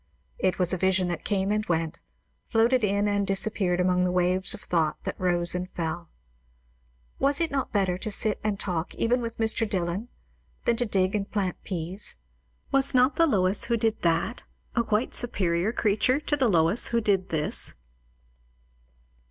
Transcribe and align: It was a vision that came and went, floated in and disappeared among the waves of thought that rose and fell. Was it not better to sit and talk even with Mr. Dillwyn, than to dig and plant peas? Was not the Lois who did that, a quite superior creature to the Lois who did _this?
It 0.39 0.57
was 0.57 0.73
a 0.73 0.79
vision 0.79 1.09
that 1.09 1.23
came 1.23 1.51
and 1.51 1.63
went, 1.67 1.99
floated 2.49 2.83
in 2.83 3.07
and 3.07 3.27
disappeared 3.27 3.79
among 3.79 4.03
the 4.03 4.11
waves 4.11 4.55
of 4.55 4.61
thought 4.61 4.97
that 5.03 5.13
rose 5.19 5.53
and 5.53 5.69
fell. 5.73 6.09
Was 7.19 7.39
it 7.39 7.51
not 7.51 7.71
better 7.71 7.99
to 7.99 8.09
sit 8.11 8.39
and 8.43 8.59
talk 8.59 8.95
even 8.95 9.21
with 9.21 9.37
Mr. 9.37 9.69
Dillwyn, 9.69 10.07
than 10.65 10.75
to 10.77 10.87
dig 10.87 11.13
and 11.13 11.29
plant 11.29 11.61
peas? 11.63 12.15
Was 12.71 12.95
not 12.95 13.15
the 13.17 13.27
Lois 13.27 13.65
who 13.65 13.77
did 13.77 14.01
that, 14.01 14.43
a 14.75 14.83
quite 14.83 15.13
superior 15.13 15.71
creature 15.71 16.19
to 16.19 16.35
the 16.35 16.49
Lois 16.49 16.87
who 16.87 16.99
did 16.99 17.29
_this? 17.29 17.75